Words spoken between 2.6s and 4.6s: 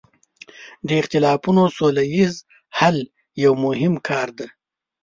حل یو مهم کار دی.